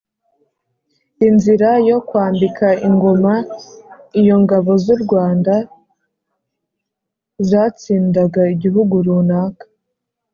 [1.27, 3.33] inzira yo kwambika ingoma:
[4.19, 5.53] iyo ingabo z’u rwanda
[7.49, 9.65] zatsindaga igihugu runaka,